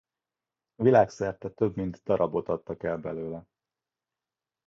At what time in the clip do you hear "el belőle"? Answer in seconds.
2.83-3.45